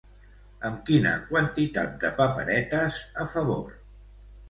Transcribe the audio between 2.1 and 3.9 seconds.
paperetes a favor?